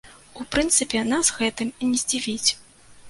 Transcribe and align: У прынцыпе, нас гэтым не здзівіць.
У 0.43 0.45
прынцыпе, 0.53 1.03
нас 1.11 1.31
гэтым 1.41 1.69
не 1.85 1.95
здзівіць. 2.05 2.51